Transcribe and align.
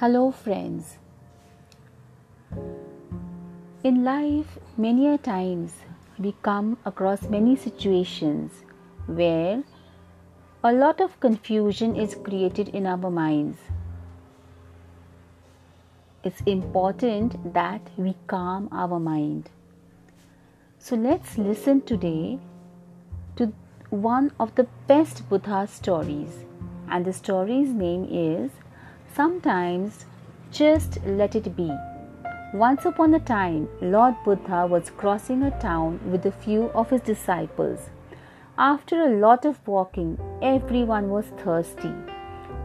Hello, 0.00 0.30
friends. 0.30 0.96
In 3.84 4.02
life, 4.02 4.58
many 4.78 5.06
a 5.06 5.18
times 5.18 5.74
we 6.18 6.34
come 6.40 6.78
across 6.86 7.24
many 7.24 7.54
situations 7.54 8.64
where 9.04 9.62
a 10.64 10.72
lot 10.72 11.02
of 11.02 11.20
confusion 11.20 11.96
is 11.96 12.14
created 12.14 12.70
in 12.70 12.86
our 12.86 13.10
minds. 13.10 13.58
It's 16.24 16.40
important 16.46 17.52
that 17.52 17.82
we 17.98 18.16
calm 18.26 18.70
our 18.72 18.98
mind. 18.98 19.50
So 20.78 20.96
let's 20.96 21.36
listen 21.36 21.82
today 21.82 22.38
to 23.36 23.52
one 23.90 24.32
of 24.40 24.54
the 24.54 24.66
best 24.86 25.28
Buddha 25.28 25.66
stories, 25.66 26.46
and 26.88 27.04
the 27.04 27.12
story's 27.12 27.68
name 27.68 28.08
is 28.10 28.50
Sometimes 29.12 30.06
just 30.52 30.98
let 31.04 31.34
it 31.34 31.56
be. 31.56 31.72
Once 32.54 32.84
upon 32.84 33.12
a 33.14 33.18
time, 33.18 33.68
Lord 33.80 34.14
Buddha 34.24 34.66
was 34.66 34.90
crossing 34.90 35.42
a 35.42 35.58
town 35.60 35.98
with 36.10 36.26
a 36.26 36.30
few 36.32 36.66
of 36.70 36.90
his 36.90 37.00
disciples. 37.00 37.90
After 38.56 39.02
a 39.02 39.16
lot 39.16 39.44
of 39.44 39.66
walking, 39.66 40.16
everyone 40.40 41.10
was 41.10 41.26
thirsty. 41.38 41.92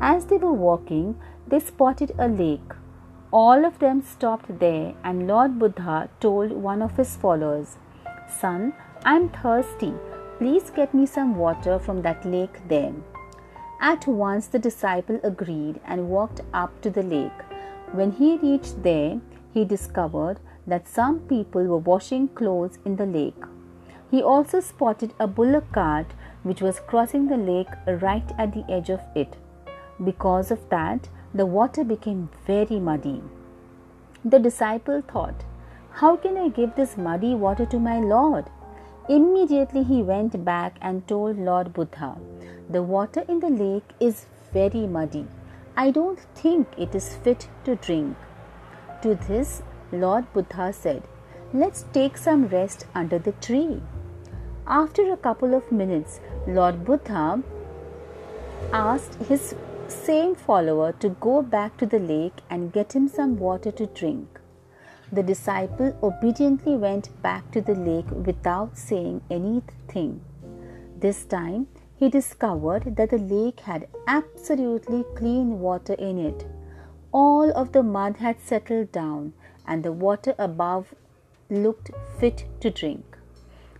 As 0.00 0.26
they 0.26 0.38
were 0.38 0.52
walking, 0.52 1.20
they 1.46 1.60
spotted 1.60 2.12
a 2.18 2.28
lake. 2.28 2.72
All 3.30 3.66
of 3.66 3.78
them 3.78 4.00
stopped 4.00 4.58
there, 4.60 4.94
and 5.04 5.28
Lord 5.28 5.58
Buddha 5.58 6.08
told 6.20 6.52
one 6.52 6.80
of 6.80 6.96
his 6.96 7.16
followers, 7.16 7.76
Son, 8.28 8.72
I'm 9.04 9.28
thirsty. 9.28 9.92
Please 10.38 10.70
get 10.70 10.94
me 10.94 11.04
some 11.04 11.36
water 11.36 11.78
from 11.78 12.00
that 12.02 12.24
lake 12.24 12.66
there. 12.68 12.94
At 13.80 14.06
once 14.06 14.46
the 14.46 14.58
disciple 14.58 15.18
agreed 15.22 15.80
and 15.86 16.10
walked 16.10 16.42
up 16.52 16.82
to 16.82 16.90
the 16.90 17.02
lake. 17.02 17.42
When 17.92 18.12
he 18.12 18.36
reached 18.36 18.82
there, 18.82 19.20
he 19.54 19.64
discovered 19.64 20.38
that 20.66 20.86
some 20.86 21.20
people 21.20 21.64
were 21.64 21.78
washing 21.78 22.28
clothes 22.28 22.78
in 22.84 22.96
the 22.96 23.06
lake. 23.06 23.42
He 24.10 24.22
also 24.22 24.60
spotted 24.60 25.14
a 25.18 25.26
bullock 25.26 25.72
cart 25.72 26.12
which 26.42 26.60
was 26.60 26.80
crossing 26.80 27.28
the 27.28 27.38
lake 27.38 27.70
right 27.86 28.30
at 28.36 28.52
the 28.52 28.70
edge 28.70 28.90
of 28.90 29.00
it. 29.14 29.36
Because 30.04 30.50
of 30.50 30.68
that, 30.68 31.08
the 31.32 31.46
water 31.46 31.82
became 31.82 32.28
very 32.46 32.78
muddy. 32.78 33.22
The 34.24 34.38
disciple 34.38 35.00
thought, 35.00 35.44
How 35.92 36.16
can 36.16 36.36
I 36.36 36.48
give 36.48 36.74
this 36.74 36.98
muddy 36.98 37.34
water 37.34 37.64
to 37.66 37.78
my 37.78 37.98
Lord? 37.98 38.44
Immediately 39.08 39.84
he 39.84 40.02
went 40.02 40.44
back 40.44 40.76
and 40.82 41.06
told 41.08 41.38
Lord 41.38 41.72
Buddha, 41.72 42.16
The 42.70 42.82
water 42.84 43.24
in 43.28 43.40
the 43.40 43.50
lake 43.50 43.94
is 43.98 44.26
very 44.52 44.86
muddy. 44.86 45.26
I 45.76 45.90
don't 45.90 46.20
think 46.36 46.68
it 46.78 46.94
is 46.94 47.16
fit 47.16 47.48
to 47.64 47.74
drink. 47.74 48.16
To 49.02 49.16
this, 49.16 49.62
Lord 49.90 50.32
Buddha 50.32 50.72
said, 50.72 51.02
Let's 51.52 51.84
take 51.92 52.16
some 52.16 52.46
rest 52.46 52.86
under 52.94 53.18
the 53.18 53.32
tree. 53.32 53.82
After 54.68 55.12
a 55.12 55.16
couple 55.16 55.54
of 55.54 55.72
minutes, 55.72 56.20
Lord 56.46 56.84
Buddha 56.84 57.42
asked 58.72 59.14
his 59.30 59.56
same 59.88 60.36
follower 60.36 60.92
to 61.00 61.08
go 61.08 61.42
back 61.42 61.76
to 61.78 61.86
the 61.86 61.98
lake 61.98 62.40
and 62.48 62.72
get 62.72 62.92
him 62.92 63.08
some 63.08 63.36
water 63.36 63.72
to 63.72 63.86
drink. 63.86 64.38
The 65.10 65.24
disciple 65.24 65.98
obediently 66.04 66.76
went 66.76 67.10
back 67.20 67.50
to 67.50 67.60
the 67.60 67.74
lake 67.74 68.08
without 68.12 68.78
saying 68.78 69.22
anything. 69.28 70.20
This 71.00 71.24
time, 71.24 71.66
he 72.00 72.08
discovered 72.08 72.96
that 72.96 73.10
the 73.10 73.18
lake 73.18 73.60
had 73.60 73.86
absolutely 74.06 75.04
clean 75.14 75.60
water 75.60 75.92
in 75.92 76.18
it. 76.18 76.46
All 77.12 77.52
of 77.52 77.72
the 77.72 77.82
mud 77.82 78.16
had 78.16 78.40
settled 78.40 78.90
down, 78.90 79.34
and 79.66 79.84
the 79.84 79.92
water 79.92 80.34
above 80.38 80.94
looked 81.50 81.90
fit 82.18 82.46
to 82.60 82.70
drink. 82.70 83.18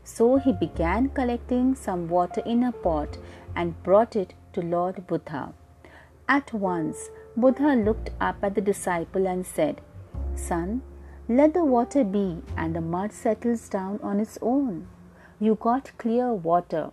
So 0.04 0.36
he 0.36 0.52
began 0.52 1.08
collecting 1.08 1.74
some 1.74 2.08
water 2.10 2.42
in 2.44 2.62
a 2.62 2.72
pot 2.72 3.16
and 3.56 3.82
brought 3.82 4.14
it 4.16 4.34
to 4.52 4.60
Lord 4.60 5.06
Buddha. 5.06 5.54
At 6.28 6.52
once, 6.52 7.08
Buddha 7.34 7.74
looked 7.74 8.10
up 8.20 8.36
at 8.42 8.54
the 8.54 8.60
disciple 8.60 9.26
and 9.26 9.46
said, 9.46 9.80
Son, 10.34 10.82
let 11.26 11.54
the 11.54 11.64
water 11.64 12.04
be, 12.04 12.42
and 12.54 12.76
the 12.76 12.82
mud 12.82 13.12
settles 13.12 13.68
down 13.70 13.98
on 14.02 14.20
its 14.20 14.38
own. 14.42 14.88
You 15.38 15.54
got 15.54 15.96
clear 15.96 16.34
water. 16.34 16.90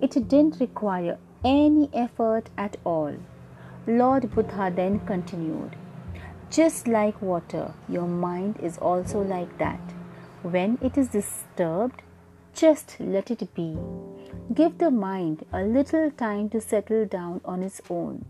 It 0.00 0.28
didn't 0.28 0.60
require 0.60 1.18
any 1.44 1.90
effort 1.92 2.50
at 2.56 2.76
all. 2.84 3.14
Lord 3.86 4.30
Buddha 4.34 4.72
then 4.74 5.00
continued 5.00 5.76
Just 6.50 6.88
like 6.88 7.20
water, 7.20 7.74
your 7.88 8.06
mind 8.06 8.58
is 8.62 8.78
also 8.78 9.20
like 9.20 9.56
that. 9.58 9.80
When 10.42 10.78
it 10.80 10.98
is 10.98 11.08
disturbed, 11.08 12.02
just 12.54 12.96
let 13.00 13.30
it 13.30 13.54
be. 13.54 13.76
Give 14.52 14.78
the 14.78 14.90
mind 14.90 15.44
a 15.52 15.62
little 15.62 16.10
time 16.10 16.48
to 16.50 16.60
settle 16.60 17.06
down 17.06 17.40
on 17.44 17.62
its 17.62 17.80
own. 17.90 18.24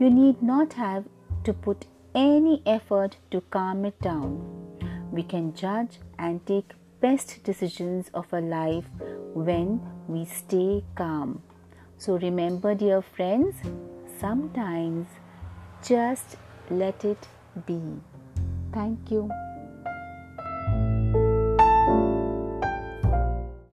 You 0.00 0.10
need 0.10 0.42
not 0.42 0.72
have 0.74 1.04
to 1.44 1.52
put 1.52 1.86
any 2.14 2.62
effort 2.66 3.16
to 3.30 3.42
calm 3.42 3.84
it 3.84 4.00
down 4.00 4.62
we 5.12 5.22
can 5.22 5.54
judge 5.54 5.98
and 6.18 6.44
take 6.46 6.72
best 7.02 7.42
decisions 7.42 8.10
of 8.14 8.32
our 8.32 8.40
life 8.40 8.84
when 9.34 9.80
we 10.06 10.24
stay 10.24 10.84
calm. 10.94 11.42
So 11.98 12.16
remember, 12.16 12.74
dear 12.74 13.02
friends, 13.02 13.56
sometimes 14.20 15.08
just 15.84 16.36
let 16.70 17.04
it 17.04 17.26
be. 17.66 17.82
Thank 18.72 19.10
you. 19.10 19.28